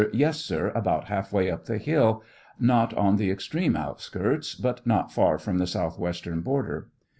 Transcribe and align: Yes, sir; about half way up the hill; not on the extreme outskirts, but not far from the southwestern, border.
Yes, 0.13 0.39
sir; 0.39 0.71
about 0.73 1.09
half 1.09 1.31
way 1.31 1.51
up 1.51 1.65
the 1.65 1.77
hill; 1.77 2.23
not 2.59 2.91
on 2.95 3.17
the 3.17 3.29
extreme 3.29 3.75
outskirts, 3.75 4.55
but 4.55 4.81
not 4.83 5.11
far 5.13 5.37
from 5.37 5.59
the 5.59 5.67
southwestern, 5.67 6.41
border. 6.41 6.89